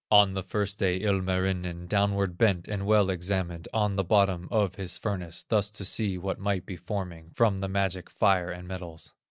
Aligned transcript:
On 0.09 0.33
the 0.33 0.41
first 0.41 0.79
day, 0.79 0.97
Ilmarinen 0.97 1.85
Downward 1.85 2.35
bent 2.35 2.67
and 2.67 2.87
well 2.87 3.11
examined, 3.11 3.67
On 3.71 3.97
the 3.97 4.03
bottom 4.03 4.47
of 4.49 4.73
his 4.73 4.97
furnace, 4.97 5.43
Thus 5.43 5.69
to 5.69 5.85
see 5.85 6.17
what 6.17 6.39
might 6.39 6.65
be 6.65 6.75
forming 6.75 7.29
From 7.35 7.57
the 7.57 7.69
magic 7.69 8.09
fire 8.09 8.49
and 8.49 8.67
metals. 8.67 9.13